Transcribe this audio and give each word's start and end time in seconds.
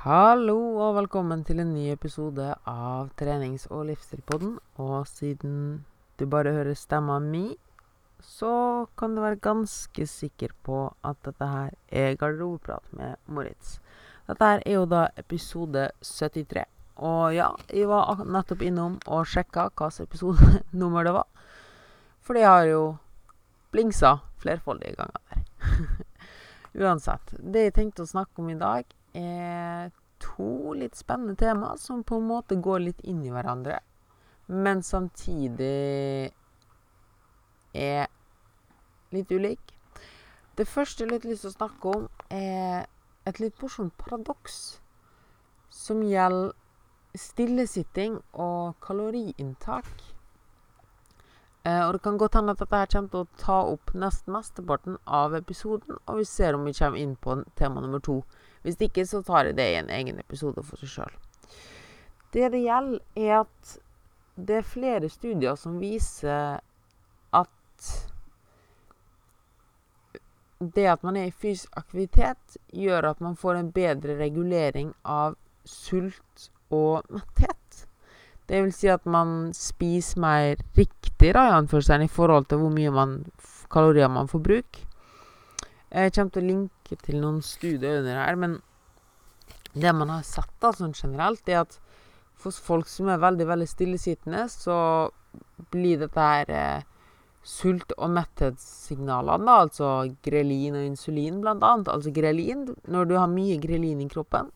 Hallo 0.00 0.54
og 0.80 0.94
velkommen 0.96 1.42
til 1.44 1.58
en 1.60 1.74
ny 1.74 1.90
episode 1.92 2.46
av 2.70 3.10
trenings- 3.20 3.66
og 3.68 3.82
livsstilpodden. 3.90 4.54
Og 4.80 5.02
siden 5.04 5.56
du 6.16 6.22
bare 6.24 6.54
hører 6.56 6.72
stemma 6.72 7.18
mi, 7.20 7.58
så 8.24 8.86
kan 8.96 9.12
du 9.12 9.20
være 9.20 9.36
ganske 9.44 10.06
sikker 10.08 10.54
på 10.64 10.78
at 11.04 11.18
dette 11.26 11.48
her 11.50 11.74
er 11.92 12.16
garderobeprat 12.16 12.94
med 12.96 13.20
Moritz. 13.26 13.74
Dette 14.24 14.48
her 14.48 14.62
er 14.64 14.78
jo 14.78 14.86
da 14.88 15.02
episode 15.20 15.90
73. 16.00 16.64
Og 16.96 17.34
ja, 17.36 17.50
jeg 17.68 17.90
var 17.90 18.22
nettopp 18.24 18.64
innom 18.64 18.96
og 19.04 19.28
sjekka 19.28 19.66
hvilket 19.68 20.06
episodenummer 20.06 21.04
det 21.10 21.12
var. 21.18 21.28
For 22.24 22.40
de 22.40 22.46
har 22.48 22.62
jo 22.70 22.80
blingsa 23.68 24.14
flerfoldige 24.40 24.96
ganger 24.96 25.20
der. 25.28 25.44
Uansett. 26.86 27.36
Det 27.36 27.66
jeg 27.66 27.76
tenkte 27.82 28.08
å 28.08 28.10
snakke 28.14 28.40
om 28.40 28.48
i 28.48 28.56
dag, 28.56 28.88
er 29.16 29.90
to 30.20 30.74
litt 30.76 30.96
spennende 30.98 31.36
tema 31.40 31.76
som 31.80 32.04
på 32.04 32.20
en 32.20 32.28
måte 32.28 32.58
går 32.60 32.84
litt 32.84 33.00
inn 33.08 33.22
i 33.24 33.32
hverandre, 33.32 33.80
men 34.46 34.82
samtidig 34.82 36.32
er 37.74 38.08
litt 39.14 39.32
ulik. 39.32 39.76
Det 40.58 40.68
første 40.68 41.04
jeg 41.04 41.12
har 41.14 41.28
lyst 41.30 41.46
til 41.46 41.52
å 41.52 41.56
snakke 41.56 41.92
om, 41.96 42.08
er 42.30 42.86
et 43.28 43.40
litt 43.40 43.60
morsomt 43.62 43.94
paradoks 44.00 44.80
som 45.70 46.02
gjelder 46.04 46.52
stillesitting 47.16 48.18
og 48.32 48.76
kaloriinntak. 48.84 49.88
Eh, 51.64 51.82
og 51.86 51.92
det 51.92 52.02
kan 52.02 52.18
godt 52.18 52.38
hende 52.38 52.54
at 52.54 52.60
dette 52.62 52.76
her 52.76 52.90
kommer 52.92 53.12
til 53.12 53.24
å 53.24 53.40
ta 53.40 53.56
opp 53.68 53.92
nesten 53.92 54.32
mesteparten 54.32 54.96
av 55.06 55.34
episoden, 55.36 55.98
og 56.06 56.20
vi 56.20 56.28
ser 56.28 56.56
om 56.56 56.64
vi 56.64 56.76
kommer 56.76 57.00
inn 57.00 57.16
på 57.16 57.42
tema 57.58 57.82
nummer 57.84 58.00
to. 58.00 58.22
Hvis 58.62 58.80
ikke, 58.84 59.06
så 59.06 59.22
tar 59.24 59.48
jeg 59.48 59.56
det 59.56 59.68
i 59.72 59.78
en 59.80 59.90
egen 59.90 60.18
episode 60.20 60.62
for 60.66 60.80
seg 60.80 60.92
sjøl. 60.94 61.14
Det 62.34 62.50
det 62.52 62.62
gjelder, 62.62 63.00
er 63.16 63.38
at 63.40 63.76
det 64.36 64.60
er 64.60 64.66
flere 64.66 65.08
studier 65.12 65.56
som 65.58 65.80
viser 65.80 66.60
at 67.36 67.86
det 70.60 70.86
at 70.92 71.02
man 71.02 71.16
er 71.16 71.30
i 71.30 71.32
fysisk 71.32 71.72
aktivitet, 71.76 72.58
gjør 72.72 73.10
at 73.14 73.20
man 73.24 73.36
får 73.36 73.56
en 73.56 73.72
bedre 73.72 74.18
regulering 74.18 74.92
av 75.04 75.38
sult 75.64 76.50
og 76.70 77.08
metthet. 77.08 77.86
Det 78.50 78.60
vil 78.64 78.72
si 78.74 78.90
at 78.90 79.06
man 79.06 79.52
spiser 79.56 80.20
mer 80.20 80.60
riktig 80.76 81.32
da, 81.34 81.62
i 81.62 82.08
forhold 82.08 82.48
til 82.50 82.58
hvor 82.58 82.72
mye 82.74 82.90
man, 82.90 83.24
kalorier 83.70 84.08
man 84.08 84.28
får 84.28 84.38
bruke. 84.38 84.89
Jeg 85.90 86.12
kommer 86.14 86.34
til 86.34 86.44
å 86.44 86.50
linke 86.50 86.98
til 87.02 87.18
noen 87.18 87.40
studier 87.42 88.00
under 88.00 88.20
her, 88.22 88.36
men 88.38 88.60
det 89.74 89.92
man 89.94 90.12
har 90.12 90.22
sett 90.26 90.52
da, 90.62 90.70
sånn 90.74 90.94
generelt, 90.94 91.42
er 91.50 91.64
at 91.64 91.80
for 92.40 92.54
folk 92.54 92.88
som 92.88 93.10
er 93.10 93.20
veldig 93.20 93.46
veldig 93.48 93.66
stillesittende, 93.68 94.44
så 94.50 94.76
blir 95.74 96.00
dette 96.00 96.28
her 96.30 96.54
eh, 96.54 96.86
sult- 97.46 97.94
og 97.98 98.14
metthetssignalene, 98.14 99.44
da, 99.46 99.58
altså 99.66 99.90
grelin 100.24 100.78
og 100.78 100.86
insulin 100.86 101.42
annet. 101.46 101.90
Altså 101.90 102.14
grelin, 102.14 102.68
når 102.88 103.10
du 103.10 103.16
har 103.18 103.30
mye 103.30 103.58
grelin 103.62 104.00
i 104.00 104.08
kroppen, 104.10 104.50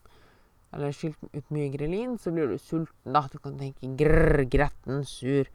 eller 0.74 0.94
skylt 0.94 1.18
ut 1.34 1.52
mye 1.54 1.70
grelin, 1.70 2.16
så 2.18 2.32
blir 2.34 2.50
du 2.50 2.58
sulten, 2.58 3.14
da. 3.14 3.26
Du 3.30 3.38
kan 3.38 3.58
tenke 3.58 3.92
grrr, 3.98 4.42
gretten, 4.50 5.04
sur. 5.06 5.50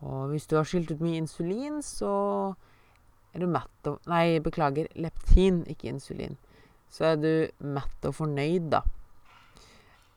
Og 0.00 0.32
hvis 0.32 0.48
du 0.50 0.56
har 0.58 0.66
skylt 0.66 0.90
ut 0.90 1.04
mye 1.04 1.20
insulin, 1.20 1.78
så 1.86 2.54
og 3.34 3.98
Nei, 4.10 4.40
beklager, 4.42 4.88
leptin, 4.98 5.62
ikke 5.70 5.88
insulin. 5.88 6.36
Så 6.90 7.12
er 7.12 7.20
du 7.20 7.32
mett 7.62 8.08
og 8.08 8.16
fornøyd, 8.16 8.70
da. 8.72 8.82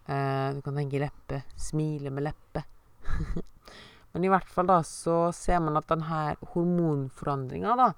Eh, 0.07 0.53
du 0.55 0.61
kan 0.65 0.75
tenke 0.75 1.01
leppe. 1.01 1.43
Smile 1.55 2.09
med 2.09 2.25
leppe. 2.25 2.63
Men 4.13 4.25
i 4.25 4.29
hvert 4.29 4.49
fall 4.49 4.67
da 4.69 4.79
så 4.85 5.31
ser 5.33 5.61
man 5.61 5.77
at 5.77 5.87
denne 5.89 6.35
hormonforandringa, 6.53 7.77
da, 7.77 7.93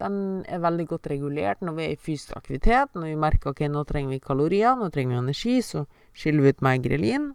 den 0.00 0.44
er 0.52 0.60
veldig 0.60 0.84
godt 0.90 1.08
regulert 1.08 1.62
når 1.64 1.76
vi 1.78 1.84
er 1.86 1.94
i 1.94 2.00
fysisk 2.00 2.36
aktivitet. 2.36 2.92
Når 2.94 3.08
vi 3.12 3.20
merker 3.20 3.52
ok, 3.52 3.62
nå 3.72 3.84
trenger 3.88 4.16
vi 4.16 4.24
kalorier, 4.24 4.76
nå 4.76 4.90
trenger 4.92 5.16
vi 5.16 5.22
energi, 5.22 5.56
så 5.64 5.86
skiller 6.16 6.44
vi 6.44 6.52
ut 6.52 6.64
mer 6.64 6.80
grelin, 6.84 7.30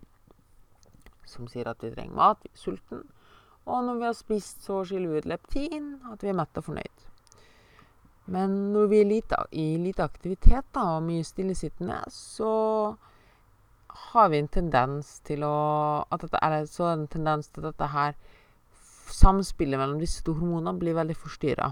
som 1.25 1.47
sier 1.49 1.69
at 1.71 1.81
vi 1.81 1.93
trenger 1.93 2.17
mat, 2.17 2.41
vi 2.43 2.51
er 2.51 2.61
sulten. 2.61 3.05
Og 3.65 3.85
når 3.85 3.97
vi 3.97 4.07
har 4.09 4.17
spist, 4.17 4.61
så 4.65 4.81
skiller 4.85 5.13
vi 5.13 5.21
ut 5.21 5.29
leptin, 5.29 5.95
at 6.11 6.21
vi 6.21 6.31
er 6.31 6.37
mett 6.37 6.61
og 6.61 6.67
fornøyd. 6.69 7.00
Men 8.25 8.73
når 8.73 8.87
vi 8.91 8.99
er 9.01 9.07
lite, 9.09 9.37
i 9.51 9.77
lite 9.81 10.03
aktivitet 10.05 10.67
da, 10.75 10.97
og 10.97 11.07
mye 11.07 11.23
stillesittende, 11.25 11.97
så 12.13 12.51
har 14.11 14.29
vi 14.29 14.39
en 14.39 14.51
tendens 14.51 15.19
til 15.27 15.43
å 15.43 15.55
at 16.09 16.21
dette, 16.21 16.39
Eller 16.41 16.67
så 16.69 16.85
er 16.85 16.95
det 16.95 17.01
en 17.01 17.15
tendens 17.17 17.49
til 17.49 17.65
at 17.65 17.73
dette 17.73 17.89
her 17.91 18.15
samspillet 19.11 19.79
mellom 19.79 19.99
disse 19.99 20.23
to 20.23 20.35
hormonene 20.37 20.79
blir 20.79 20.95
veldig 20.95 21.17
forstyrra. 21.19 21.71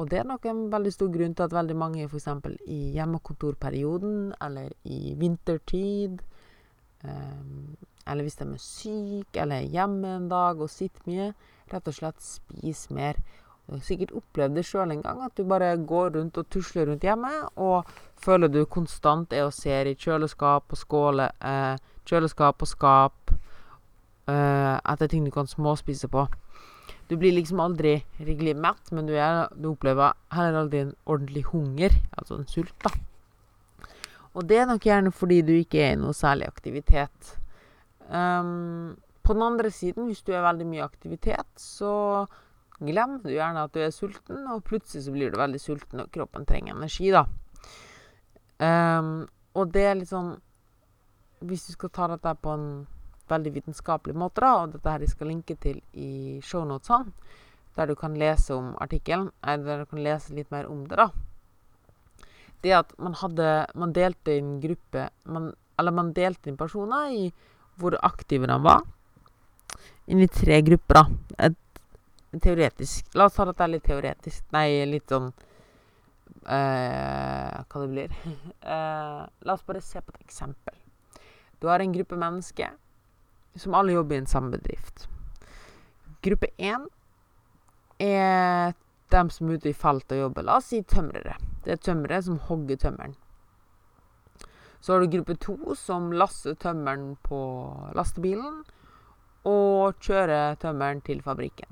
Og 0.00 0.08
det 0.10 0.20
er 0.20 0.28
nok 0.28 0.46
en 0.48 0.64
veldig 0.72 0.92
stor 0.94 1.10
grunn 1.12 1.34
til 1.36 1.44
at 1.44 1.54
veldig 1.54 1.76
mange 1.76 2.06
f.eks. 2.08 2.28
i 2.66 2.80
hjemmekontorperioden, 2.96 4.32
eller 4.40 4.72
i 4.84 5.14
vintertid, 5.18 6.22
um, 7.04 7.76
eller 8.06 8.24
hvis 8.24 8.38
de 8.40 8.46
er 8.48 8.62
syke, 8.64 9.42
eller 9.42 9.60
er 9.60 9.74
hjemme 9.74 10.16
en 10.16 10.28
dag 10.30 10.60
og 10.60 10.72
sitter 10.72 11.04
mye, 11.06 11.28
rett 11.70 11.90
og 11.90 11.94
slett 11.94 12.24
spiser 12.24 12.96
mer. 12.96 13.20
Sikkert 13.78 14.14
opplevd 14.18 14.56
det 14.58 14.64
sjøl 14.66 14.90
en 14.90 15.02
gang, 15.04 15.20
at 15.22 15.36
du 15.38 15.44
bare 15.46 15.76
går 15.78 16.16
rundt 16.16 16.38
og 16.40 16.48
tusler 16.50 16.88
rundt 16.90 17.04
hjemme, 17.06 17.30
og 17.54 17.86
føler 18.18 18.50
du 18.50 18.64
konstant 18.66 19.32
er 19.36 19.46
og 19.46 19.54
ser 19.54 19.86
i 19.86 19.94
kjøleskap 19.94 20.74
og 20.74 20.80
skåle, 20.80 21.28
eh, 21.38 21.76
kjøleskap 22.08 22.62
og 22.62 22.68
skap, 22.68 23.34
eh, 24.26 24.76
etter 24.92 25.06
ting 25.06 25.24
du 25.24 25.30
kan 25.30 25.46
småspise 25.46 26.10
på. 26.10 26.26
Du 27.08 27.16
blir 27.16 27.34
liksom 27.34 27.60
aldri 27.62 28.04
riktig 28.18 28.56
mett, 28.56 28.90
men 28.92 29.06
du, 29.06 29.14
er, 29.14 29.48
du 29.54 29.72
opplever 29.72 30.14
heller 30.34 30.64
aldri 30.64 30.84
en 30.84 30.96
ordentlig 31.06 31.44
hunger, 31.50 31.94
altså 32.18 32.38
en 32.38 32.50
sult, 32.50 32.74
da. 32.82 32.90
Og 34.34 34.46
det 34.46 34.60
er 34.60 34.68
nok 34.70 34.84
gjerne 34.86 35.10
fordi 35.10 35.40
du 35.42 35.54
ikke 35.56 35.80
er 35.82 35.96
i 35.96 35.98
noe 35.98 36.14
særlig 36.14 36.46
aktivitet. 36.46 37.32
Um, 38.10 38.96
på 39.26 39.34
den 39.34 39.42
andre 39.42 39.70
siden, 39.74 40.06
hvis 40.06 40.22
du 40.22 40.32
er 40.34 40.46
veldig 40.46 40.66
mye 40.70 40.86
aktivitet, 40.86 41.50
så 41.58 42.26
glemmer 42.80 43.20
du 43.24 43.32
gjerne 43.32 43.66
at 43.66 43.74
du 43.74 43.82
er 43.84 43.92
sulten, 43.94 44.44
og 44.50 44.64
plutselig 44.66 45.04
så 45.04 45.14
blir 45.14 45.32
du 45.32 45.38
veldig 45.40 45.60
sulten, 45.60 46.04
og 46.04 46.10
kroppen 46.14 46.46
trenger 46.48 46.76
energi, 46.76 47.10
da. 47.12 47.26
Um, 48.60 49.28
og 49.56 49.72
det 49.74 49.84
er 49.88 49.94
litt 49.96 50.10
sånn 50.10 50.34
Hvis 51.48 51.62
du 51.64 51.70
skal 51.72 51.88
ta 51.96 52.08
dette 52.10 52.34
på 52.44 52.52
en 52.52 52.66
veldig 53.30 53.52
vitenskapelig 53.54 54.16
måte, 54.18 54.42
da, 54.44 54.50
og 54.60 54.74
dette 54.74 54.92
her 54.92 55.04
jeg 55.04 55.14
skal 55.14 55.30
linke 55.30 55.56
til 55.62 55.78
i 55.96 56.40
shownotesene, 56.44 57.14
der 57.78 57.88
du 57.88 57.94
kan 57.96 58.16
lese 58.18 58.52
om 58.56 58.74
artikkelen, 58.82 59.30
der 59.40 59.84
du 59.84 59.88
kan 59.88 60.02
lese 60.04 60.34
litt 60.36 60.50
mer 60.52 60.68
om 60.68 60.82
det, 60.90 60.98
da. 60.98 61.08
Det 62.60 62.74
at 62.76 62.90
man 63.00 63.14
hadde 63.16 63.46
Man 63.74 63.94
delte 63.96 64.34
inn 64.36 64.58
gruppe 64.60 65.06
man, 65.24 65.46
Eller 65.80 65.94
man 65.96 66.10
delte 66.12 66.50
inn 66.50 66.58
personer 66.60 67.08
i 67.08 67.30
hvor 67.80 67.94
aktive 68.04 68.44
de 68.44 68.56
var, 68.60 68.82
inn 70.12 70.20
i 70.20 70.26
tre 70.28 70.58
grupper, 70.60 70.98
da. 70.98 71.04
Et 71.46 71.54
teoretisk 72.38 73.14
La 73.18 73.26
oss 73.26 73.34
ta 73.34 73.44
dette 73.48 73.66
litt 73.66 73.86
teoretisk. 73.88 74.44
Nei, 74.54 74.84
litt 74.86 75.10
sånn 75.10 75.32
eh, 76.46 77.56
Hva 77.64 77.82
det 77.82 77.88
blir. 77.90 78.14
eh, 78.74 79.24
la 79.26 79.56
oss 79.56 79.66
bare 79.66 79.82
se 79.82 80.02
på 80.02 80.14
et 80.14 80.22
eksempel. 80.22 80.76
Du 81.60 81.68
har 81.68 81.82
en 81.82 81.92
gruppe 81.92 82.16
mennesker 82.16 82.76
som 83.58 83.74
alle 83.74 83.92
jobber 83.96 84.16
i 84.16 84.22
en 84.22 84.30
samme 84.30 84.54
bedrift. 84.54 85.08
Gruppe 86.22 86.52
én 86.56 86.86
er 88.00 88.76
dem 89.10 89.30
som 89.30 89.50
er 89.50 89.58
ute 89.58 89.72
i 89.72 89.76
felt 89.76 90.12
og 90.14 90.22
jobber. 90.24 90.46
La 90.46 90.60
oss 90.60 90.70
si 90.70 90.82
tømrere. 90.86 91.34
Det 91.64 91.74
er 91.74 91.82
tømrere 91.82 92.22
som 92.22 92.38
hogger 92.46 92.78
tømmeren. 92.80 93.16
Så 94.80 94.94
har 94.94 95.02
du 95.02 95.10
gruppe 95.12 95.36
to 95.36 95.74
som 95.76 96.08
lasser 96.12 96.54
tømmeren 96.56 97.16
på 97.26 97.40
lastebilen 97.96 98.62
og 99.44 100.00
kjører 100.00 100.56
tømmeren 100.60 101.02
til 101.04 101.20
fabrikken. 101.24 101.68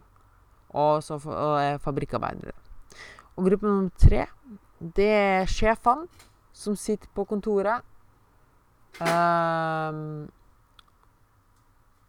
Og 0.77 1.03
så 1.05 1.17
og 1.25 1.61
er 1.61 1.79
fabrikkarbeidere. 1.83 2.53
Og 3.37 3.47
gruppe 3.47 3.67
nummer 3.67 3.91
tre, 3.99 4.27
det 4.97 5.09
er 5.09 5.47
sjefene 5.51 6.09
som 6.53 6.77
sitter 6.77 7.09
på 7.15 7.25
kontoret. 7.25 7.87
Um, 8.99 10.27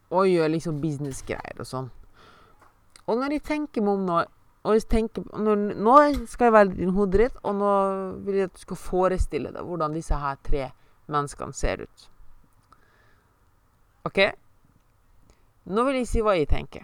og 0.10 0.28
gjør 0.28 0.50
liksom 0.50 0.82
businessgreier 0.82 1.62
og 1.62 1.70
sånn. 1.70 1.90
Og 3.06 3.18
når 3.18 3.38
jeg 3.38 3.46
tenker 3.46 3.86
meg 3.86 3.94
om 3.94 4.06
nå 4.08 4.20
og 4.70 4.84
tenker, 4.92 5.24
når, 5.40 5.62
Nå 5.80 5.96
skal 6.28 6.50
jeg 6.50 6.54
være 6.54 6.76
i 6.84 6.90
hodet 6.92 7.22
ditt, 7.22 7.38
og 7.48 7.56
nå 7.56 7.74
vil 8.26 8.42
jeg 8.42 8.50
at 8.50 8.58
du 8.58 8.64
skal 8.66 8.80
forestille 8.82 9.54
deg 9.56 9.66
hvordan 9.66 9.96
disse 9.96 10.18
her 10.20 10.36
tre 10.44 10.66
menneskene 11.10 11.56
ser 11.56 11.86
ut. 11.86 12.08
OK? 14.10 14.20
Nå 15.70 15.86
vil 15.88 16.02
jeg 16.02 16.10
si 16.12 16.24
hva 16.26 16.36
jeg 16.36 16.50
tenker. 16.52 16.84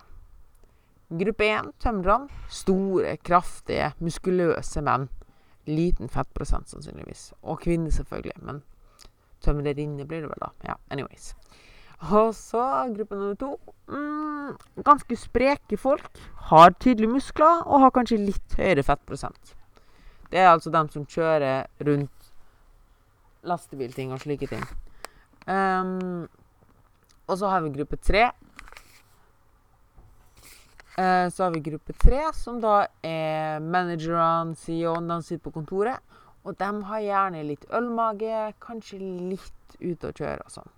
Gruppe 1.10 1.46
1, 1.46 1.74
tømrerne. 1.80 2.30
Store, 2.50 3.18
kraftige, 3.18 3.92
muskuløse 4.00 4.82
menn. 4.82 5.10
Liten 5.66 6.10
fettprosent, 6.10 6.70
sannsynligvis. 6.70 7.34
Og 7.44 7.60
kvinner, 7.62 7.94
selvfølgelig. 7.94 8.38
Men 8.46 8.64
Tømrerinne 9.46 10.06
blir 10.10 10.24
det 10.24 10.30
vel, 10.32 10.42
da. 10.42 10.50
Ja, 10.66 10.76
anyways. 10.90 11.34
Og 12.12 12.34
så 12.36 12.64
gruppe 12.96 13.16
nummer 13.16 13.36
to. 13.40 13.52
Mm, 13.88 14.56
ganske 14.86 15.18
spreke 15.20 15.78
folk. 15.78 16.10
Har 16.50 16.74
tydelige 16.80 17.12
muskler 17.12 17.62
og 17.66 17.86
har 17.86 17.94
kanskje 17.94 18.22
litt 18.22 18.58
høyere 18.58 18.84
fettprosent. 18.84 19.56
Det 20.32 20.42
er 20.42 20.50
altså 20.52 20.74
dem 20.74 20.90
som 20.90 21.06
kjører 21.06 21.68
rundt 21.86 22.32
lastebilting 23.46 24.14
og 24.14 24.24
slike 24.24 24.50
ting. 24.50 24.66
Um, 25.46 26.26
og 27.30 27.38
så 27.38 27.50
har 27.54 27.62
vi 27.62 27.74
gruppe 27.78 27.98
tre. 28.02 28.32
Uh, 30.96 31.28
så 31.32 31.44
har 31.44 31.52
vi 31.52 31.60
gruppe 31.60 31.94
tre, 32.00 32.22
som 32.34 32.62
da 32.64 32.86
er 33.04 33.60
managerne, 33.60 34.56
CEO-en, 34.56 35.10
de 35.12 35.20
sitter 35.28 35.44
på 35.44 35.52
kontoret. 35.58 36.00
Og 36.46 36.56
de 36.60 36.70
har 36.88 37.02
gjerne 37.04 37.44
litt 37.44 37.66
ølmage, 37.74 38.54
kanskje 38.64 39.00
litt 39.02 39.78
ute 39.82 40.12
å 40.12 40.16
kjøre 40.16 40.46
og 40.46 40.54
sånn. 40.54 40.72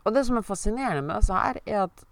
Og 0.00 0.14
det 0.16 0.24
som 0.26 0.40
er 0.40 0.46
fascinerende 0.46 1.04
med 1.04 1.20
disse 1.20 1.36
her, 1.36 1.60
er 1.66 1.84
at 1.84 2.04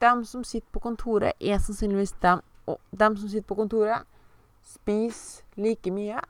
de 0.00 0.12
som 0.28 0.44
sitter 0.46 0.70
på 0.72 0.82
kontoret, 0.84 1.34
er 1.40 1.58
sannsynligvis 1.58 2.14
dem 2.22 2.42
Og 2.66 2.78
dem 2.96 3.16
som 3.16 3.28
sitter 3.28 3.44
på 3.44 3.58
kontoret, 3.58 4.06
spiser 4.64 5.44
like 5.60 5.90
mye 5.92 6.22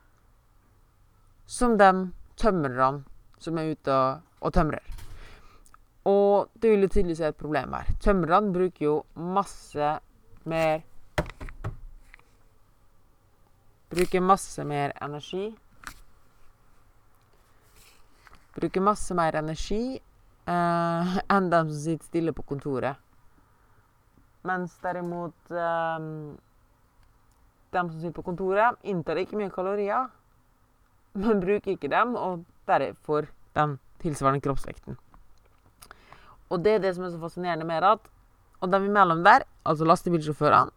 som 1.46 1.76
de 1.78 1.90
tømrerne 2.37 3.05
som 3.38 3.58
er 3.58 3.70
ute 3.70 3.94
og, 3.94 4.25
og 4.40 4.52
tømrer. 4.56 4.82
Og 6.04 6.50
det 6.60 6.70
vil 6.70 6.84
jo 6.84 6.88
tydeligvis 6.88 7.20
være 7.20 7.32
et 7.32 7.40
problem 7.40 7.72
her. 7.72 7.92
Tømrerne 8.00 8.52
bruker 8.52 8.84
jo 8.84 8.96
masse 9.16 9.92
mer 10.44 10.82
Bruker 13.94 14.20
masse 14.20 14.64
mer 14.64 14.92
energi. 15.02 15.44
Bruker 18.56 18.82
masse 18.82 19.14
mer 19.14 19.36
energi 19.38 20.00
eh, 20.50 21.14
enn 21.36 21.50
dem 21.52 21.70
som 21.70 21.78
sitter 21.78 22.08
stille 22.08 22.34
på 22.34 22.42
kontoret. 22.48 22.98
Mens 24.44 24.74
derimot 24.82 25.54
eh, 25.54 26.08
dem 27.74 27.90
som 27.92 28.00
sitter 28.00 28.16
på 28.18 28.26
kontoret, 28.26 28.82
inntar 28.82 29.22
ikke 29.22 29.38
mye 29.38 29.52
kalorier, 29.54 30.10
men 31.14 31.40
bruker 31.42 31.76
ikke 31.76 31.92
dem, 31.92 32.16
og 32.18 32.44
derfor 32.66 33.30
den 33.54 33.78
tilsvarende 34.02 34.42
kroppsvekten. 34.42 34.98
Og 36.52 36.61
det 36.64 36.76
er 36.76 36.85
det 36.85 36.94
som 36.96 37.06
er 37.06 37.14
så 37.14 37.20
fascinerende 37.23 37.67
med 37.69 37.85
at 37.85 38.11
Og 38.61 38.70
dem 38.73 38.85
imellom 38.88 39.25
der, 39.25 39.44
altså 39.64 39.85
lastebilsjåførene 39.85 40.70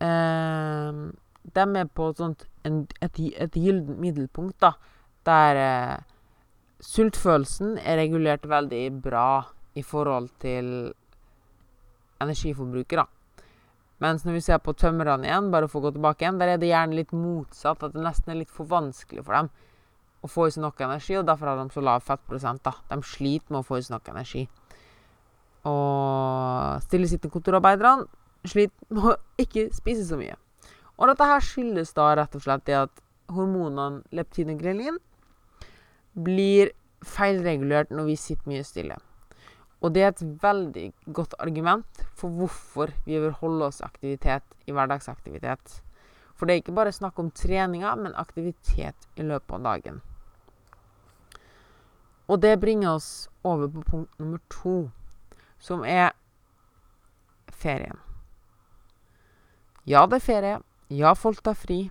eh, 0.00 0.98
De 1.54 1.64
er 1.80 1.88
på 1.94 2.10
sånt 2.16 2.46
en, 2.64 2.86
et, 3.00 3.20
et 3.36 3.56
gyllent 3.60 3.98
middelpunkt, 4.00 4.56
da, 4.60 4.72
der 5.28 5.58
eh, 5.60 5.98
sultfølelsen 6.80 7.78
er 7.78 7.98
regulert 8.00 8.48
veldig 8.48 9.02
bra 9.04 9.44
i 9.76 9.82
forhold 9.82 10.30
til 10.40 10.94
energiforbruket, 12.24 13.02
da. 13.02 13.04
Mens 14.00 14.24
når 14.24 14.38
vi 14.38 14.42
ser 14.46 14.64
på 14.64 14.72
tømrerne 14.72 15.28
igjen, 15.28 15.50
bare 15.52 15.68
for 15.68 15.80
å 15.80 15.86
gå 15.86 15.94
tilbake 15.98 16.24
igjen, 16.24 16.40
der 16.40 16.54
er 16.54 16.60
det 16.60 16.72
gjerne 16.72 16.96
litt 16.98 17.12
motsatt. 17.12 17.84
At 17.84 17.92
det 17.94 18.02
nesten 18.04 18.32
er 18.32 18.40
litt 18.40 18.52
for 18.52 18.68
vanskelig 18.68 19.24
for 19.26 19.36
dem 19.36 19.52
å 20.24 20.30
få 20.30 20.48
i 20.48 20.54
seg 20.54 20.64
nok 20.64 20.80
energi, 20.86 21.18
og 21.18 21.26
derfor 21.28 21.50
har 21.50 21.60
de 21.60 21.68
så 21.74 21.82
lav 21.84 22.04
fettprosent. 22.04 22.62
da. 22.64 22.72
De 22.88 23.00
sliter 23.04 23.52
med 23.52 23.60
å 23.60 23.66
få 23.66 23.78
i 23.78 23.84
seg 23.84 23.96
nok 23.96 24.08
energi. 24.14 24.46
Og 25.68 26.84
stillesittende 26.84 27.32
kontorarbeiderne 27.32 28.08
sliter 28.48 28.88
med 28.88 29.10
å 29.12 29.16
ikke 29.40 29.68
spise 29.76 30.06
så 30.08 30.18
mye. 30.20 30.36
Og 30.96 31.10
dette 31.10 31.26
her 31.28 31.42
skyldes 31.44 31.92
da 31.96 32.12
rett 32.16 32.36
og 32.36 32.44
slett 32.44 32.64
det 32.68 32.78
at 32.84 33.02
hormonene 33.32 34.04
leptin 34.14 34.52
og 34.52 34.60
grelin 34.60 35.00
blir 36.14 36.72
feilregulert 37.04 37.90
når 37.92 38.12
vi 38.12 38.16
sitter 38.20 38.52
mye 38.52 38.64
stille. 38.64 38.96
Og 39.84 39.92
det 39.92 40.04
er 40.04 40.12
et 40.14 40.22
veldig 40.40 40.86
godt 41.12 41.34
argument 41.44 42.04
for 42.16 42.32
hvorfor 42.32 42.94
vi 43.04 43.18
vil 43.20 43.34
holde 43.42 43.68
oss 43.68 43.82
aktivitet 43.84 44.46
i 44.64 44.72
hverdagsaktivitet. 44.72 45.80
For 46.34 46.46
det 46.46 46.54
er 46.54 46.62
ikke 46.62 46.76
bare 46.78 46.94
snakk 46.94 47.18
om 47.20 47.30
treninga, 47.34 47.92
men 48.00 48.16
aktivitet 48.16 49.08
i 49.20 49.26
løpet 49.26 49.58
av 49.58 49.66
dagen. 49.68 50.00
Og 52.28 52.40
det 52.40 52.60
bringer 52.60 52.94
oss 52.94 53.28
over 53.44 53.68
på 53.68 53.82
punkt 53.90 54.18
nummer 54.18 54.40
to, 54.50 54.90
som 55.58 55.84
er 55.84 56.12
ferien. 57.52 58.00
Ja, 59.84 60.06
det 60.06 60.22
er 60.22 60.24
ferie. 60.24 60.58
Ja, 60.88 61.12
folk 61.12 61.42
tar 61.44 61.56
fri. 61.58 61.90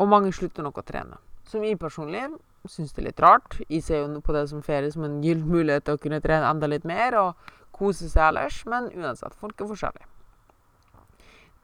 Og 0.00 0.08
mange 0.08 0.32
slutter 0.32 0.64
nok 0.64 0.80
å 0.80 0.84
trene. 0.84 1.20
Som 1.44 1.64
jeg 1.64 1.78
personlig 1.80 2.24
syns 2.66 2.92
det 2.96 3.02
er 3.02 3.08
litt 3.10 3.22
rart. 3.22 3.58
Jeg 3.68 3.84
ser 3.84 4.02
jo 4.02 4.20
på 4.24 4.34
det 4.34 4.46
som 4.50 4.64
ferie 4.64 4.90
som 4.92 5.04
en 5.06 5.20
gyllen 5.24 5.46
mulighet 5.48 5.86
til 5.86 5.96
å 5.96 6.02
kunne 6.02 6.20
trene 6.24 6.48
enda 6.48 6.68
litt 6.70 6.86
mer 6.88 7.16
og 7.20 7.52
kose 7.76 8.08
seg 8.08 8.30
ellers, 8.30 8.62
men 8.66 8.88
uansett, 8.96 9.36
folk 9.36 9.60
er 9.60 9.68
forskjellige. 9.68 10.08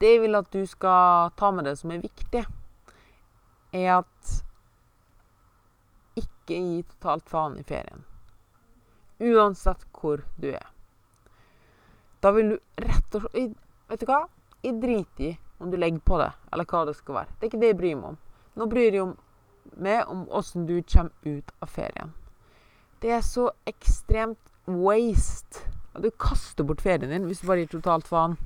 Det 0.00 0.10
jeg 0.14 0.22
vil 0.25 0.37
at 0.37 0.48
du 0.52 0.62
skal 0.66 1.32
ta 1.38 1.50
med 1.55 1.66
deg 1.69 1.78
som 1.78 1.93
er 1.94 2.02
viktig, 2.02 2.43
er 3.72 3.88
at 4.00 4.32
ikke 6.43 6.61
gi 6.61 6.83
totalt 6.94 7.31
faen 7.31 7.56
i 7.59 7.65
ferien. 7.67 8.05
Uansett 9.23 9.87
hvor 9.94 10.25
du 10.43 10.50
er. 10.50 10.69
Da 12.23 12.31
vil 12.35 12.55
du 12.55 12.59
rett 12.83 13.19
og 13.19 13.29
slett 13.31 13.59
Vet 13.93 14.00
du 14.00 14.06
hva? 14.09 14.23
Jeg 14.65 14.79
driter 14.81 15.25
i 15.27 15.31
om 15.61 15.71
du 15.71 15.77
legger 15.77 16.00
på 16.06 16.17
det, 16.17 16.31
eller 16.53 16.65
hva 16.65 16.87
det 16.89 16.94
skal 16.97 17.17
være. 17.19 17.35
Det 17.37 17.44
er 17.44 17.50
ikke 17.50 17.61
det 17.61 17.69
jeg 17.69 17.79
bryr 17.79 17.99
meg 17.99 18.06
om. 18.12 18.17
Nå 18.56 18.67
bryr 18.71 18.97
jeg 18.97 19.11
meg 19.85 20.09
om 20.11 20.23
åssen 20.33 20.65
du 20.67 20.79
kommer 20.89 21.12
ut 21.27 21.53
av 21.61 21.71
ferien. 21.71 22.15
Det 23.03 23.12
er 23.12 23.23
så 23.27 23.50
ekstremt 23.69 24.41
waste. 24.67 25.67
Du 26.00 26.09
kaster 26.11 26.65
bort 26.65 26.81
ferien 26.81 27.12
din 27.12 27.29
hvis 27.29 27.43
du 27.43 27.49
bare 27.50 27.67
gir 27.67 27.73
totalt 27.75 28.09
faen. 28.09 28.39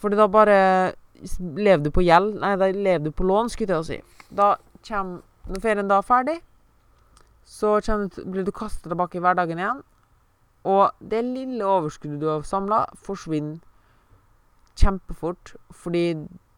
For 0.00 0.14
da 0.14 0.28
bare 0.30 0.60
lever 1.28 1.82
du 1.84 1.90
på 1.92 2.04
gjeld 2.06 2.38
Nei, 2.40 2.54
da 2.56 2.70
lever 2.72 3.10
du 3.10 3.12
på 3.12 3.26
lån, 3.28 3.50
skulle 3.52 3.66
jeg 3.66 3.74
til 3.74 3.82
å 3.82 3.88
si. 3.88 4.28
Da 4.30 4.54
kommer 4.86 5.26
Når 5.50 5.62
ferien 5.64 5.88
da 5.90 5.98
er 5.98 6.06
ferdig, 6.06 6.36
så 7.50 7.78
du, 7.82 8.20
blir 8.30 8.46
du 8.46 8.52
kasta 8.54 8.88
tilbake 8.88 9.18
i 9.18 9.24
hverdagen 9.24 9.58
igjen. 9.58 9.82
Og 10.70 10.92
det 11.00 11.24
lille 11.24 11.66
overskuddet 11.66 12.20
du 12.20 12.28
har 12.28 12.46
samla, 12.46 12.84
forsvinner 12.94 13.58
kjempefort 14.78 15.54
fordi 15.74 16.04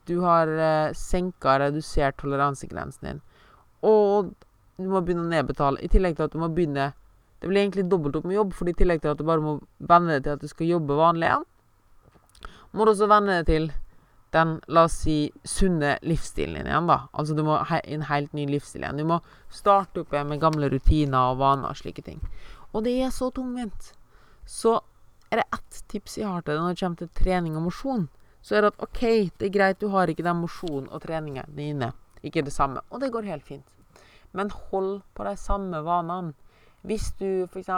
du 0.06 0.21
har 0.21 0.50
eh, 0.50 0.94
senka, 0.94 1.56
redusert 1.62 2.19
toleransegrensen 2.21 3.09
din. 3.09 3.21
Og 3.87 4.33
du 4.79 4.89
må 4.91 5.00
begynne 5.00 5.25
å 5.25 5.31
nedbetale. 5.31 5.81
I 5.81 5.90
tillegg 5.90 6.19
til 6.19 6.26
at 6.26 6.35
du 6.35 6.43
må 6.43 6.50
begynne 6.52 6.93
Det 7.43 7.49
blir 7.50 7.64
egentlig 7.64 7.88
dobbelt 7.90 8.14
opp 8.14 8.26
med 8.28 8.37
jobb, 8.37 8.52
for 8.55 8.71
i 8.71 8.75
tillegg 8.78 9.00
til 9.02 9.11
at 9.11 9.19
du 9.19 9.25
bare 9.26 9.43
må 9.43 9.57
venne 9.83 10.14
deg 10.14 10.23
til 10.23 10.37
at 10.37 10.43
du 10.45 10.47
skal 10.47 10.69
jobbe 10.69 10.95
vanlig 10.95 11.26
igjen, 11.26 11.47
må 12.71 12.85
du 12.87 12.93
også 12.93 13.09
venne 13.11 13.40
deg 13.40 13.49
til 13.49 13.64
den, 14.33 14.55
la 14.73 14.87
oss 14.89 15.01
si, 15.05 15.17
sunne 15.45 15.97
livsstilen 16.03 16.57
din 16.61 16.71
igjen, 16.71 16.89
da. 16.89 17.03
Altså 17.12 17.37
du 17.37 17.43
må 17.47 17.59
ha 17.69 17.81
en 17.85 18.07
helt 18.09 18.33
ny 18.37 18.47
livsstil 18.49 18.85
igjen. 18.85 19.03
Du 19.03 19.09
må 19.09 19.21
starte 19.53 20.03
opp 20.03 20.15
igjen 20.15 20.31
med 20.31 20.41
gamle 20.43 20.71
rutiner 20.73 21.33
og 21.33 21.41
vaner 21.43 21.73
og 21.73 21.81
slike 21.81 22.05
ting. 22.07 22.23
Og 22.73 22.87
det 22.87 22.97
er 23.05 23.12
så 23.12 23.29
tungvint. 23.35 23.93
Så 24.49 24.79
er 25.31 25.43
det 25.43 25.49
ett 25.57 25.83
tips 25.89 26.19
jeg 26.19 26.29
har 26.29 26.45
til 26.45 26.55
deg 26.55 26.62
når 26.62 26.75
det 26.75 26.85
kommer 26.85 27.03
til 27.03 27.12
trening 27.23 27.57
og 27.57 27.67
mosjon. 27.69 28.09
Så 28.43 28.57
er 28.57 28.65
det 28.65 28.73
at 28.73 28.83
OK, 28.85 29.03
det 29.39 29.49
er 29.49 29.55
greit, 29.55 29.81
du 29.81 29.93
har 29.93 30.11
ikke 30.11 30.25
den 30.27 30.41
mosjonen 30.41 30.89
og 30.91 31.05
treningen 31.05 31.53
dine 31.57 31.93
ikke 32.23 32.45
det 32.47 32.55
samme. 32.55 32.81
Og 32.91 33.01
det 33.03 33.12
går 33.12 33.29
helt 33.29 33.45
fint. 33.45 33.69
Men 34.33 34.51
hold 34.51 35.03
på 35.15 35.25
de 35.27 35.37
samme 35.37 35.83
vanene. 35.85 36.33
Hvis 36.83 37.12
du 37.19 37.47
f.eks. 37.47 37.69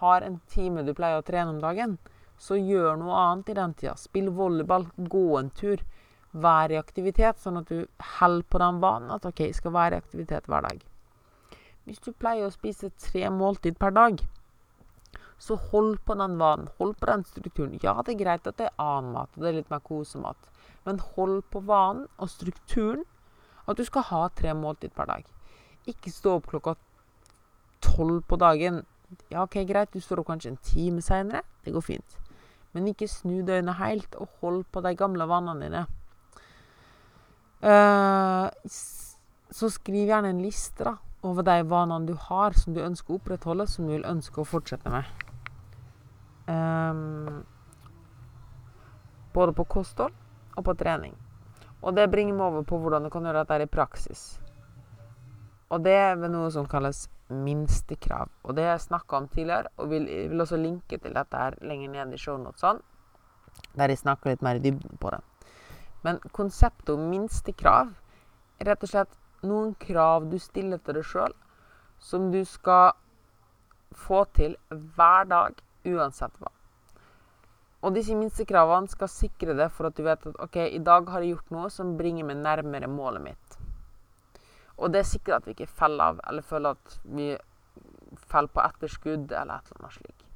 har 0.00 0.22
en 0.22 0.40
time 0.52 0.84
du 0.84 0.92
pleier 0.92 1.22
å 1.22 1.24
trene 1.24 1.54
om 1.54 1.60
dagen, 1.62 1.96
så 2.38 2.58
gjør 2.58 2.98
noe 3.00 3.16
annet 3.16 3.52
i 3.52 3.56
den 3.58 3.74
tida. 3.74 3.94
Spill 4.00 4.30
volleyball, 4.34 4.88
gå 4.96 5.26
en 5.38 5.50
tur. 5.50 5.82
Vær 6.36 6.72
i 6.72 6.76
aktivitet, 6.76 7.40
sånn 7.40 7.62
at 7.62 7.70
du 7.72 7.86
holder 8.18 8.44
på 8.50 8.60
den 8.60 8.80
vanen 8.82 9.12
at 9.14 9.24
OK, 9.28 9.46
skal 9.56 9.72
være 9.72 9.96
i 9.96 10.04
aktivitet 10.04 10.48
hver 10.50 10.66
dag. 10.68 10.82
Hvis 11.86 12.02
du 12.02 12.10
pleier 12.12 12.48
å 12.48 12.52
spise 12.52 12.90
tre 13.00 13.28
måltid 13.32 13.78
per 13.80 13.94
dag, 13.94 14.20
så 15.38 15.56
hold 15.70 15.98
på 16.04 16.16
den 16.18 16.36
vanen. 16.40 16.68
Hold 16.78 16.96
på 17.00 17.08
den 17.08 17.24
strukturen. 17.24 17.78
Ja, 17.82 17.94
det 18.02 18.16
er 18.16 18.24
greit 18.24 18.48
at 18.48 18.58
det 18.58 18.68
er 18.68 18.82
annen 18.82 19.12
mat, 19.14 19.30
og 19.36 19.44
det 19.44 19.50
er 19.50 19.58
litt 19.60 19.72
mer 19.72 19.84
kosemat, 19.84 20.50
men 20.84 21.00
hold 21.14 21.42
på 21.52 21.62
vanen 21.68 22.06
og 22.18 22.30
strukturen 22.32 23.04
at 23.66 23.78
du 23.78 23.84
skal 23.84 24.06
ha 24.10 24.26
tre 24.34 24.52
måltid 24.54 24.92
per 24.96 25.08
dag. 25.10 25.24
Ikke 25.86 26.12
stå 26.12 26.36
opp 26.38 26.50
klokka 26.50 26.76
tolv 27.84 28.22
på 28.28 28.38
dagen. 28.40 28.84
Ja, 29.30 29.42
OK, 29.42 29.60
greit, 29.68 29.92
du 29.94 30.00
står 30.02 30.22
opp 30.22 30.30
kanskje 30.30 30.54
en 30.54 30.62
time 30.62 31.02
seinere. 31.02 31.42
Det 31.64 31.74
går 31.74 31.84
fint. 31.84 32.18
Men 32.74 32.90
ikke 32.90 33.08
snu 33.08 33.40
døgnet 33.46 33.78
helt, 33.80 34.16
og 34.20 34.28
hold 34.40 34.64
på 34.72 34.82
de 34.84 34.94
gamle 34.98 35.26
vanene 35.28 35.66
dine. 35.66 35.84
Uh, 37.62 38.50
så 38.66 39.70
skriv 39.72 40.10
gjerne 40.10 40.34
en 40.34 40.42
liste 40.44 40.84
da, 40.84 40.96
over 41.26 41.46
de 41.46 41.60
vanene 41.66 42.06
du 42.08 42.14
har, 42.28 42.56
som 42.58 42.74
du 42.76 42.82
ønsker 42.84 43.14
å 43.14 43.20
opprettholde, 43.20 43.66
som 43.70 43.86
du 43.86 43.94
vil 43.94 44.08
ønske 44.08 44.42
å 44.42 44.48
fortsette 44.48 44.92
med. 44.92 45.08
Um, 46.46 47.42
både 49.34 49.56
på 49.56 49.64
kosthold 49.64 50.14
og 50.56 50.64
på 50.64 50.74
trening. 50.78 51.16
Og 51.82 51.94
det 51.96 52.10
bringer 52.10 52.36
meg 52.36 52.46
over 52.46 52.66
på 52.66 52.78
hvordan 52.80 53.06
du 53.06 53.10
kan 53.12 53.26
gjøre 53.26 53.44
dette 53.44 53.66
i 53.66 53.70
praksis. 53.70 54.22
Og 55.70 55.82
det 55.82 55.96
er 55.98 56.16
noe 56.30 56.48
som 56.54 56.68
kalles 56.70 57.06
minstekrav. 57.28 58.30
Og 58.44 58.56
det 58.56 58.64
har 58.66 58.76
jeg 58.76 58.86
snakka 58.86 59.16
om 59.16 59.28
tidligere, 59.28 59.72
og 59.76 59.90
vil, 59.90 60.06
vil, 60.30 60.40
også 60.40 60.58
linke 60.60 60.98
til 60.98 61.14
dette 61.14 61.36
her 61.40 61.58
lenger 61.62 61.92
ned 61.94 62.14
i 62.14 62.20
shownotene, 62.20 62.82
der 63.76 63.92
jeg 63.92 64.02
snakker 64.02 64.30
litt 64.30 64.44
mer 64.44 64.60
i 64.60 64.64
dybden 64.64 64.98
på 65.00 65.10
det. 65.14 65.22
Men 66.04 66.20
konseptet 66.36 66.94
om 66.94 67.08
minstekrav 67.10 67.94
er 68.60 68.70
rett 68.70 68.84
og 68.84 68.92
slett 68.92 69.16
noen 69.46 69.74
krav 69.80 70.28
du 70.30 70.38
stiller 70.40 70.78
til 70.84 71.00
deg 71.00 71.08
sjøl, 71.08 71.34
som 71.98 72.30
du 72.32 72.42
skal 72.46 72.92
få 73.96 74.24
til 74.36 74.56
hver 74.70 75.26
dag, 75.30 75.56
uansett 75.86 76.36
hva. 76.40 76.52
Og 77.86 77.94
disse 77.94 78.16
minstekravene 78.18 78.90
skal 78.90 79.10
sikre 79.12 79.54
deg 79.54 79.70
for 79.72 79.88
at 79.88 79.96
du 79.96 80.02
vet 80.06 80.24
at 80.26 80.40
OK, 80.42 80.56
i 80.58 80.82
dag 80.82 81.08
har 81.12 81.22
jeg 81.22 81.36
gjort 81.36 81.54
noe 81.54 81.70
som 81.70 81.94
bringer 81.98 82.26
meg 82.26 82.40
nærmere 82.42 82.90
målet 82.90 83.22
mitt. 83.22 83.55
Og 84.76 84.92
det 84.92 85.00
er 85.00 85.08
sikkert 85.08 85.40
at 85.40 85.46
vi 85.48 85.56
ikke 85.56 85.72
faller 85.78 86.12
av, 86.12 86.20
eller 86.28 86.44
føler 86.44 86.76
at 86.76 86.98
vi 87.04 87.30
faller 88.28 88.52
på 88.52 88.64
etterskudd, 88.64 89.32
eller 89.32 89.56
et 89.60 89.72
eller 89.72 89.86
annet 89.86 89.96
slik. 89.98 90.26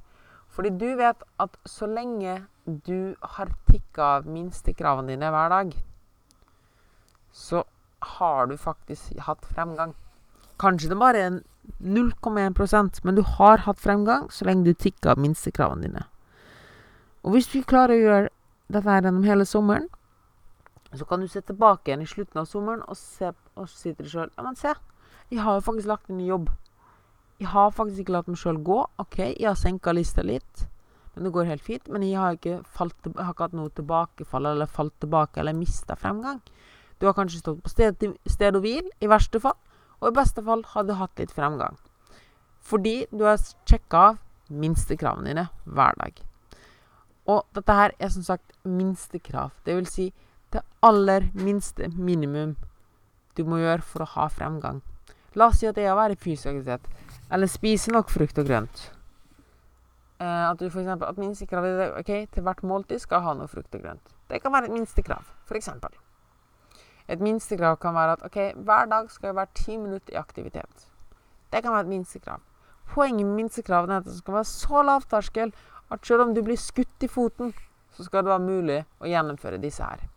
Fordi 0.51 0.71
du 0.75 0.89
vet 0.99 1.21
at 1.39 1.53
så 1.65 1.87
lenge 1.87 2.41
du 2.65 3.15
har 3.35 3.51
tikka 3.69 4.07
av 4.17 4.27
minstekravene 4.27 5.13
dine 5.13 5.29
hver 5.31 5.53
dag, 5.53 5.75
så 7.31 7.63
har 8.17 8.49
du 8.49 8.57
faktisk 8.59 9.21
hatt 9.27 9.45
fremgang. 9.45 9.93
Kanskje 10.59 10.91
det 10.91 10.99
bare 10.99 11.23
er 11.23 11.39
0,1% 11.79 12.99
men 13.05 13.15
du 13.15 13.21
har 13.37 13.63
hatt 13.65 13.79
fremgang 13.79 14.27
så 14.33 14.45
lenge 14.45 14.65
du 14.65 14.73
tikker 14.73 15.13
av 15.13 15.21
minstekravene 15.21 15.87
dine. 15.87 16.03
Og 17.23 17.35
hvis 17.35 17.49
du 17.53 17.61
klarer 17.63 17.95
å 17.95 18.03
gjøre 18.03 18.31
dette 18.73 18.97
gjennom 18.97 19.25
hele 19.27 19.45
sommeren, 19.45 19.87
så 20.99 21.07
kan 21.07 21.21
du 21.21 21.27
se 21.31 21.41
tilbake 21.41 21.87
igjen 21.87 22.03
i 22.03 22.09
slutten 22.09 22.41
av 22.41 22.47
sommeren 22.49 22.81
og, 22.83 22.97
se, 22.99 23.31
og 23.55 23.69
si 23.71 23.93
til 23.93 24.03
deg 24.03 24.11
sjøl 24.11 24.33
Ja, 24.35 24.43
men 24.43 24.57
se, 24.59 24.73
jeg 25.31 25.43
har 25.45 25.55
jo 25.55 25.63
faktisk 25.63 25.87
lagt 25.87 26.09
en 26.11 26.17
ny 26.19 26.27
jobb. 26.27 26.49
Jeg 27.39 27.47
har 27.53 27.71
faktisk 27.71 28.03
ikke 28.03 28.17
latt 28.17 28.27
meg 28.27 28.39
sjøl 28.41 28.59
gå. 28.61 28.81
OK, 28.99 29.17
jeg 29.23 29.47
har 29.47 29.55
senka 29.57 29.93
lista 29.95 30.25
litt, 30.25 30.65
men 31.15 31.25
det 31.25 31.31
går 31.33 31.47
helt 31.47 31.63
fint. 31.63 31.87
Men 31.89 32.03
jeg 32.03 32.19
har 32.19 32.35
ikke, 32.35 32.57
falt, 32.67 33.07
har 33.15 33.31
ikke 33.31 33.47
hatt 33.47 33.55
noe 33.55 33.71
tilbakefall 33.77 34.49
eller 34.51 34.69
falt 34.69 34.97
tilbake 35.01 35.39
eller 35.39 35.55
mista 35.55 35.95
fremgang. 35.95 36.41
Du 36.99 37.07
har 37.07 37.15
kanskje 37.17 37.39
stått 37.39 37.63
på 37.63 37.71
sted, 37.71 38.03
sted 38.29 38.59
og 38.59 38.65
hvil, 38.65 38.91
i 39.01 39.09
verste 39.09 39.39
fall, 39.41 39.57
og 40.01 40.11
i 40.11 40.17
beste 40.19 40.43
fall 40.45 40.61
har 40.73 40.85
du 40.85 40.93
hatt 40.99 41.23
litt 41.23 41.31
fremgang. 41.33 41.79
Fordi 42.61 43.07
du 43.09 43.23
har 43.25 43.39
sjekka 43.39 44.03
av 44.11 44.19
minstekravene 44.51 45.31
dine 45.31 45.47
hver 45.63 45.95
dag. 45.97 46.19
Og 47.31 47.45
dette 47.55 47.77
her 47.77 47.95
er 47.97 48.11
som 48.13 48.25
sagt 48.25 48.53
minstekrav. 48.67 49.55
Det 49.65 49.77
vil 49.79 49.89
si 49.89 50.11
det 50.51 50.63
aller 50.85 51.29
minste 51.33 51.89
minimum 51.95 52.55
du 53.37 53.43
må 53.47 53.61
gjøre 53.61 53.85
for 53.85 54.03
å 54.03 54.09
ha 54.15 54.27
fremgang. 54.31 54.81
La 55.39 55.47
oss 55.47 55.61
si 55.61 55.69
at 55.69 55.77
det 55.77 55.85
er 55.85 55.93
å 55.93 55.99
være 55.99 56.19
fysisk 56.19 56.51
aktivitet, 56.51 56.87
eller 57.31 57.47
spise 57.47 57.93
nok 57.93 58.11
frukt 58.11 58.41
og 58.41 58.49
grønt. 58.49 58.83
Eh, 60.19 60.43
at 60.49 60.59
du 60.59 60.67
for 60.67 60.83
eksempel, 60.83 61.07
at 61.07 61.17
minstekravet 61.21 61.85
er 61.87 61.97
ok, 61.97 62.11
til 62.35 62.45
hvert 62.45 62.63
måltid 62.67 63.01
skal 63.01 63.23
ha 63.25 63.33
noe 63.37 63.49
frukt 63.49 63.73
og 63.77 63.85
grønt. 63.85 64.13
Det 64.29 64.41
kan 64.43 64.53
være 64.53 64.67
et 64.69 64.75
minstekrav, 64.75 65.31
f.eks. 65.47 65.71
Et 67.11 67.23
minstekrav 67.23 67.79
kan 67.81 67.95
være 67.95 68.19
at 68.19 68.27
ok, 68.27 68.39
hver 68.67 68.91
dag 68.91 69.09
skal 69.11 69.31
jeg 69.31 69.39
være 69.39 69.55
ti 69.57 69.77
minutter 69.77 70.13
i 70.13 70.19
aktivitet. 70.19 70.87
Det 71.51 71.63
kan 71.63 71.73
være 71.73 71.87
et 71.87 71.95
minstekrav. 71.95 72.43
Poenget 72.91 73.25
med 73.25 73.35
minstekravene 73.39 73.93
er 73.93 74.03
at 74.03 74.07
det 74.07 74.17
skal 74.17 74.33
være 74.33 74.51
så 74.51 74.83
lavterskel 74.83 75.53
at 75.91 76.07
selv 76.07 76.27
om 76.27 76.35
du 76.35 76.41
blir 76.43 76.59
skutt 76.59 77.03
i 77.03 77.07
foten, 77.07 77.53
så 77.95 78.03
skal 78.03 78.25
det 78.25 78.33
være 78.33 78.43
mulig 78.43 78.79
å 78.99 79.07
gjennomføre 79.07 79.59
disse 79.63 79.83
her. 79.83 80.10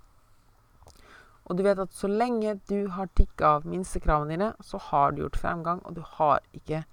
Og 1.44 1.58
du 1.58 1.64
vet 1.66 1.80
at 1.80 1.92
så 1.92 2.08
lenge 2.08 2.56
du 2.70 2.88
har 2.94 3.10
tikka 3.16 3.56
av 3.58 3.66
minstekravene 3.68 4.32
dine, 4.32 4.50
så 4.64 4.80
har 4.90 5.12
du 5.12 5.24
gjort 5.24 5.40
fremgang, 5.40 5.82
og 5.84 5.98
du 5.98 6.02
har 6.16 6.40
ikke 6.56 6.84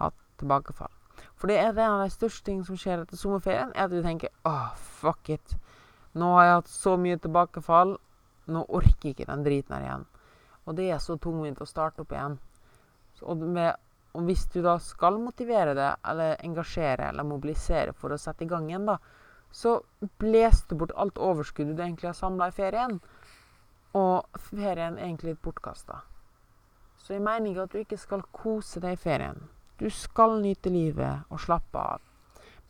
hatt 0.00 0.18
tilbakefall. 0.38 0.92
For 1.34 1.50
det 1.50 1.56
er 1.58 1.72
en 1.72 1.96
av 1.96 2.04
de 2.04 2.12
største 2.14 2.46
tingene 2.46 2.68
som 2.68 2.78
skjer 2.78 3.02
etter 3.02 3.18
sommerferien, 3.18 3.72
er 3.74 3.88
at 3.88 3.94
du 3.94 4.02
tenker 4.04 4.30
åh, 4.46 4.74
fuck 5.00 5.30
it. 5.32 5.56
Nå 6.16 6.28
har 6.36 6.46
jeg 6.46 6.58
hatt 6.60 6.70
så 6.72 6.94
mye 7.00 7.18
tilbakefall. 7.20 7.96
Nå 8.52 8.62
orker 8.68 9.08
jeg 9.08 9.16
ikke 9.16 9.30
den 9.32 9.42
driten 9.44 9.74
her 9.74 9.88
igjen. 9.88 10.06
Og 10.66 10.78
det 10.78 10.86
er 10.92 11.02
så 11.02 11.16
tungvint 11.20 11.60
å 11.62 11.68
starte 11.68 12.04
opp 12.04 12.14
igjen. 12.14 12.38
og 13.22 13.36
med 13.42 13.74
og 14.16 14.24
hvis 14.24 14.46
du 14.48 14.62
da 14.64 14.78
skal 14.80 15.18
motivere 15.20 15.74
det, 15.76 15.90
eller 16.08 16.40
engasjere 16.44 17.10
eller 17.10 17.26
mobilisere 17.28 17.92
for 17.92 18.14
å 18.14 18.18
sette 18.20 18.46
i 18.46 18.48
gang 18.48 18.70
igjen, 18.70 18.86
da, 18.88 18.96
så 19.52 19.74
bles 20.20 20.62
du 20.70 20.74
bort 20.80 20.94
alt 20.96 21.20
overskuddet 21.20 21.76
du 21.76 21.82
egentlig 21.84 22.08
har 22.08 22.16
samla 22.16 22.48
i 22.48 22.56
ferien. 22.56 22.96
Og 23.96 24.40
ferien 24.50 24.98
er 24.98 25.06
egentlig 25.06 25.34
litt 25.34 25.42
bortkasta. 25.44 26.02
Så 27.00 27.14
jeg 27.14 27.22
mener 27.24 27.50
ikke 27.50 27.64
at 27.64 27.72
du 27.72 27.78
ikke 27.80 28.00
skal 28.00 28.24
kose 28.34 28.82
deg 28.82 28.96
i 28.96 29.00
ferien. 29.00 29.38
Du 29.80 29.88
skal 29.92 30.38
nyte 30.42 30.72
livet 30.72 31.26
og 31.30 31.40
slappe 31.40 31.80
av. 31.80 32.02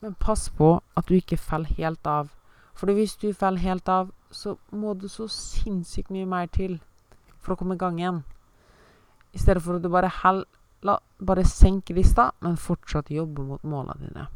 Men 0.03 0.15
pass 0.21 0.49
på 0.53 0.77
at 0.97 1.09
du 1.09 1.17
ikke 1.17 1.39
faller 1.41 1.73
helt 1.79 2.07
av. 2.07 2.31
For 2.77 2.93
hvis 2.93 3.17
du 3.17 3.31
faller 3.33 3.65
helt 3.65 3.89
av, 3.89 4.11
så 4.31 4.57
må 4.71 4.95
det 4.95 5.11
så 5.11 5.29
sinnssykt 5.33 6.13
mye 6.13 6.29
mer 6.29 6.51
til 6.53 6.79
for 7.41 7.55
å 7.55 7.59
komme 7.59 7.79
i 7.79 7.81
gang 7.81 7.99
igjen. 8.01 8.21
I 9.33 9.41
stedet 9.41 9.63
for 9.65 9.79
at 9.79 9.85
du 9.85 9.91
bare 9.93 10.13
heller 10.23 10.47
La 10.85 10.99
bare 11.19 11.43
senker 11.49 11.97
lista, 11.97 12.31
men 12.45 12.59
fortsatt 12.61 13.11
jobber 13.11 13.43
mot 13.43 13.63
målene 13.65 14.09
dine. 14.09 14.27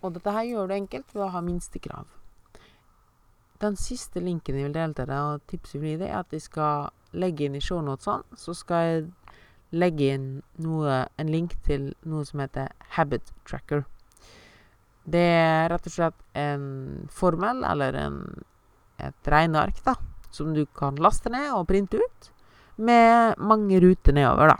og 0.00 0.12
dette 0.14 0.30
her 0.30 0.44
gjør 0.46 0.68
du 0.68 0.74
enkelt 0.74 1.14
ved 1.14 1.24
å 1.24 1.32
ha 1.34 1.40
minstekrav. 1.42 2.06
Den 3.62 3.76
siste 3.80 4.20
linken 4.20 4.58
jeg 4.58 4.68
vil 4.68 4.74
dele 4.74 4.96
til 4.96 5.08
deg, 5.08 5.16
og 5.16 5.44
tipset 5.48 5.80
gi 5.80 5.94
deg, 5.96 6.10
er 6.10 6.20
at 6.20 6.34
jeg 6.34 6.44
skal 6.44 6.90
legge 7.16 7.46
inn 7.46 7.56
i 7.56 7.62
shownotesene, 7.64 8.36
så 8.36 8.54
skal 8.56 8.88
jeg 8.90 9.06
legge 9.76 10.10
inn 10.14 10.26
noe, 10.62 11.04
en 11.16 11.30
link 11.32 11.56
til 11.66 11.90
noe 12.06 12.26
som 12.28 12.42
heter 12.44 12.72
Habit 12.96 13.32
Tracker. 13.48 13.86
Det 15.06 15.22
er 15.22 15.70
rett 15.70 15.88
og 15.88 15.94
slett 15.94 16.22
en 16.36 16.68
formel, 17.14 17.64
eller 17.64 17.96
en, 18.00 18.20
et 19.00 19.32
regneark, 19.32 19.80
da, 19.86 19.96
som 20.34 20.52
du 20.54 20.64
kan 20.76 20.98
laste 21.00 21.32
ned 21.32 21.52
og 21.54 21.68
printe 21.70 22.00
ut 22.00 22.32
med 22.76 23.38
mange 23.40 23.80
ruter 23.80 24.12
nedover, 24.12 24.52
da. 24.52 24.56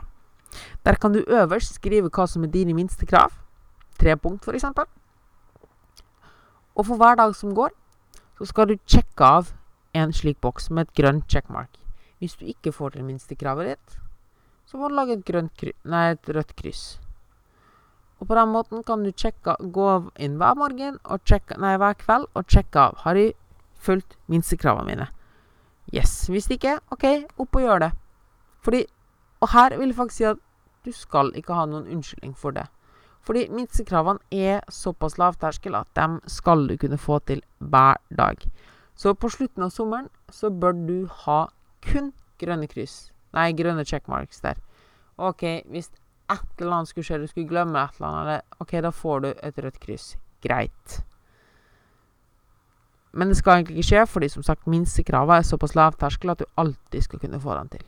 Der 0.87 0.97
kan 0.97 1.13
du 1.13 1.21
øverst 1.27 1.77
skrive 1.77 2.09
hva 2.09 2.25
som 2.25 2.45
er 2.47 2.53
dine 2.53 2.73
minste 2.73 3.05
krav. 3.05 3.35
Tre 3.99 4.15
punkt, 4.17 4.47
f.eks. 4.47 4.65
Og 6.77 6.85
for 6.85 6.97
hver 6.97 7.17
dag 7.19 7.35
som 7.35 7.53
går, 7.57 7.73
så 8.37 8.45
skal 8.45 8.69
du 8.69 8.77
sjekke 8.85 9.25
av 9.25 9.51
en 9.97 10.13
slik 10.13 10.39
boks 10.41 10.69
med 10.69 10.87
et 10.87 10.95
grønt 10.99 11.25
checkmark. 11.31 11.73
Hvis 12.21 12.37
du 12.37 12.45
ikke 12.49 12.73
får 12.73 12.95
til 12.95 13.05
minstekravet 13.05 13.73
ditt, 13.73 13.97
så 14.67 14.77
må 14.77 14.89
du 14.89 14.95
lage 14.97 15.17
et, 15.17 15.73
nei, 15.85 16.11
et 16.11 16.29
rødt 16.35 16.55
kryss. 16.59 16.99
Og 18.19 18.27
på 18.27 18.35
den 18.37 18.49
måten 18.49 18.83
kan 18.83 19.03
du 19.05 19.11
sjekke, 19.13 19.55
gå 19.61 19.89
inn 20.19 20.37
hver 20.41 20.57
morgen 20.57 20.97
og 21.05 21.21
sjekke, 21.25 21.57
nei, 21.61 21.75
hver 21.77 21.97
kveld 22.01 22.25
og 22.33 22.49
sjekke 22.49 22.87
av. 22.89 22.97
Har 23.05 23.17
de 23.17 23.31
fulgt 23.77 24.17
minstekravene 24.27 24.89
mine? 24.89 25.07
Yes. 25.93 26.27
Hvis 26.27 26.49
ikke, 26.51 26.79
OK, 26.91 27.05
opp 27.37 27.55
og 27.55 27.61
gjør 27.61 27.85
det. 27.87 27.91
Fordi 28.65 28.85
Og 29.39 29.51
her 29.53 29.77
vil 29.77 29.91
jeg 29.91 29.95
faktisk 29.95 30.17
si 30.17 30.23
at 30.25 30.39
du 30.85 30.91
skal 30.91 31.27
ikke 31.37 31.53
ha 31.53 31.67
noen 31.69 31.85
unnskyldning 31.93 32.31
for 32.33 32.51
det. 32.51 32.63
Fordi 33.27 33.47
minstekravene 33.51 34.23
er 34.31 34.61
såpass 34.71 35.17
lavterskel 35.19 35.75
at 35.75 35.89
dem 35.99 36.21
skal 36.31 36.63
du 36.69 36.77
kunne 36.79 36.99
få 37.01 37.19
til 37.27 37.41
hver 37.59 37.99
dag. 38.15 38.39
Så 38.95 39.11
på 39.13 39.29
slutten 39.29 39.65
av 39.65 39.73
sommeren 39.75 40.07
så 40.31 40.49
bør 40.49 40.77
du 40.87 41.09
ha 41.25 41.41
kun 41.83 42.13
grønne 42.39 42.69
kryss. 42.71 43.09
Nei, 43.35 43.51
grønne 43.57 43.83
checkmarks 43.85 44.39
der. 44.45 44.61
OK, 45.17 45.43
hvis 45.67 45.91
et 46.31 46.61
eller 46.61 46.79
annet 46.79 46.91
skulle 46.91 47.07
skje, 47.07 47.19
du 47.19 47.27
skulle 47.27 47.49
glemme 47.49 47.81
et 47.81 47.99
eller 47.99 48.15
annet, 48.21 48.47
OK, 48.63 48.73
da 48.85 48.93
får 48.95 49.19
du 49.25 49.29
et 49.33 49.61
rødt 49.65 49.79
kryss. 49.83 50.15
Greit. 50.43 50.97
Men 53.11 53.31
det 53.31 53.37
skal 53.39 53.57
egentlig 53.57 53.81
ikke 53.81 53.89
skje, 53.91 54.07
fordi 54.07 54.31
som 54.31 54.43
sagt, 54.45 54.67
minstekravene 54.69 55.41
er 55.41 55.47
såpass 55.47 55.75
lavterskel 55.75 56.31
at 56.31 56.41
du 56.43 56.47
alltid 56.57 57.03
skal 57.03 57.19
kunne 57.19 57.43
få 57.43 57.59
dem 57.59 57.71
til. 57.75 57.85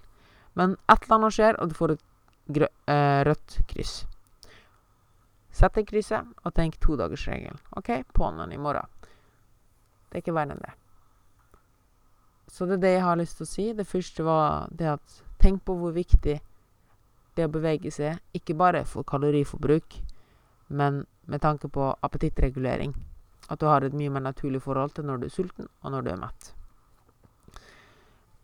Men 0.57 0.77
et 0.89 1.03
eller 1.03 1.19
annet 1.19 1.35
skjer, 1.35 1.59
og 1.59 1.69
du 1.69 1.77
får 1.77 1.95
et 1.95 2.63
eh, 2.89 3.19
rødt 3.29 3.59
kryss. 3.69 4.01
Sett 5.59 5.77
en 5.77 5.87
krysset, 5.87 6.27
og 6.45 6.53
tenk 6.55 6.77
todagersregelen. 6.79 7.57
OK, 7.75 7.89
på'n 8.15 8.53
i 8.53 8.57
morgen. 8.57 8.87
Det 10.07 10.17
er 10.17 10.23
ikke 10.23 10.35
verre 10.37 10.55
enn 10.55 10.63
det. 10.63 10.71
Så 12.47 12.65
det 12.65 12.77
er 12.77 12.85
det 12.85 12.93
jeg 12.93 13.03
har 13.03 13.19
lyst 13.19 13.37
til 13.37 13.45
å 13.45 13.49
si. 13.49 13.65
Det 13.75 13.87
første 13.87 14.23
var 14.23 14.69
det 14.71 14.87
at 14.95 15.17
tenk 15.43 15.65
på 15.67 15.75
hvor 15.77 15.91
viktig 15.93 16.37
det 17.35 17.45
å 17.45 17.51
bevege 17.51 17.91
seg 17.91 18.17
ikke 18.35 18.55
bare 18.57 18.85
for 18.87 19.03
kaloriforbruk, 19.03 19.99
men 20.69 21.03
med 21.29 21.43
tanke 21.43 21.67
på 21.67 21.91
appetittregulering. 22.07 22.95
At 23.49 23.59
du 23.59 23.67
har 23.67 23.83
et 23.83 23.93
mye 23.97 24.13
mer 24.13 24.23
naturlig 24.29 24.63
forhold 24.63 24.95
til 24.95 25.05
når 25.09 25.21
du 25.21 25.27
er 25.27 25.35
sulten, 25.35 25.69
og 25.83 25.91
når 25.91 26.07
du 26.07 26.11
er 26.13 26.23
mett. 26.23 26.53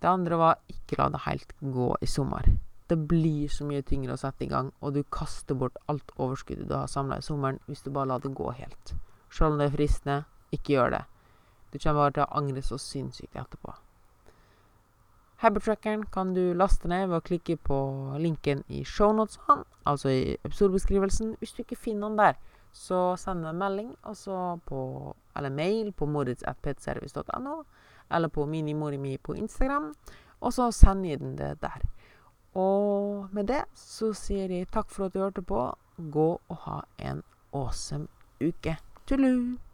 Det 0.01 0.11
andre 0.11 0.37
var 0.37 0.61
ikke 0.69 0.99
la 0.99 1.09
det 1.15 1.25
helt 1.25 1.55
gå 1.61 1.89
i 2.01 2.09
sommer. 2.09 2.51
Det 2.87 2.97
blir 3.09 3.49
så 3.49 3.65
mye 3.65 3.81
tyngre 3.81 4.13
å 4.13 4.21
sette 4.21 4.45
i 4.45 4.49
gang, 4.51 4.69
og 4.81 4.93
du 4.93 5.01
kaster 5.09 5.57
bort 5.57 5.77
alt 5.89 6.11
overskuddet 6.21 6.67
du 6.69 6.75
har 6.77 6.91
samla 6.91 7.17
i 7.17 7.25
sommeren, 7.25 7.57
hvis 7.65 7.81
du 7.81 7.89
bare 7.89 8.11
lar 8.11 8.21
det 8.21 8.35
gå 8.37 8.51
helt. 8.59 8.93
Selv 9.33 9.55
om 9.55 9.59
det 9.59 9.71
er 9.71 9.77
fristende, 9.77 10.19
ikke 10.53 10.75
gjør 10.75 10.93
det. 10.97 11.03
Du 11.73 11.79
kommer 11.79 12.05
bare 12.05 12.15
til 12.15 12.25
å 12.27 12.37
angre 12.39 12.61
så 12.63 12.77
sinnssykt 12.79 13.35
etterpå. 13.35 13.73
Habit-trackeren 15.41 16.05
kan 16.13 16.33
du 16.33 16.53
laste 16.55 16.87
ned 16.87 17.09
ved 17.09 17.17
å 17.17 17.25
klikke 17.25 17.57
på 17.59 17.77
linken 18.21 18.61
i 18.71 18.85
shownotesene, 18.87 19.65
altså 19.83 20.13
i 20.13 20.21
episodebeskrivelsen. 20.37 21.33
Hvis 21.41 21.57
du 21.57 21.63
ikke 21.65 21.75
finner 21.75 22.07
den 22.07 22.21
der, 22.21 22.37
så 22.71 23.01
send 23.19 23.45
en 23.47 23.59
melding, 23.59 23.91
på, 24.65 24.79
eller 25.35 25.49
mail 25.49 25.91
på 25.91 26.05
moritz.ptservice.no, 26.05 27.57
eller 28.11 28.29
på 28.29 28.45
minimorimi 28.45 29.17
på 29.17 29.35
Instagram, 29.35 29.91
og 30.39 30.53
så 30.53 30.71
sender 30.71 31.09
jeg 31.09 31.19
den 31.19 31.37
det 31.37 31.57
der. 31.61 31.83
Og 32.55 33.27
med 33.35 33.49
det 33.51 33.63
så 33.75 34.13
sier 34.15 34.51
jeg 34.51 34.71
takk 34.71 34.91
for 34.91 35.07
at 35.07 35.15
du 35.15 35.19
hørte 35.23 35.43
på. 35.43 35.67
Gå 36.11 36.29
og 36.39 36.57
ha 36.67 36.79
en 36.99 37.23
awesome 37.53 38.07
uke. 38.39 38.77
Tullu! 39.07 39.64